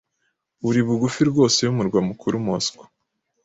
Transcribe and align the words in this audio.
iri 0.69 0.81
bugufi 0.87 1.21
rwose 1.29 1.57
y'umurwa 1.63 1.99
mukuru 2.09 2.35
Moscou, 2.47 2.85